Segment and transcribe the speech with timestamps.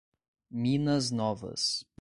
[0.49, 1.85] Minas Novas